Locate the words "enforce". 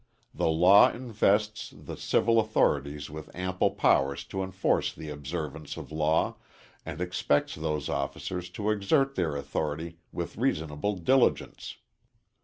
4.41-4.91